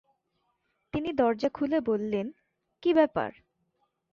তিনি 0.93 1.09
দরজা 1.13 1.49
খুলে 1.53 1.79
বললেন, 1.81 2.27
কি 2.83 2.89
ব্যাপার? 2.93 3.31